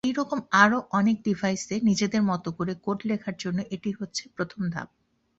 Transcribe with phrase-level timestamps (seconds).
[0.03, 4.89] এইরকম আরও অনেক ডিভাইসে নিজেদের মত করে কোড লেখার জন্য এটি হচ্ছে প্রথম ধাপ।